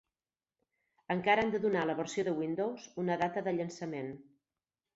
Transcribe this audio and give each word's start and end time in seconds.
Encara 1.15 1.43
han 1.45 1.53
de 1.57 1.59
donar 1.67 1.85
a 1.85 1.89
la 1.91 1.97
versió 2.01 2.25
de 2.29 2.35
Windows 2.41 2.89
una 3.07 3.21
data 3.27 3.47
de 3.51 3.57
llançament. 3.61 4.13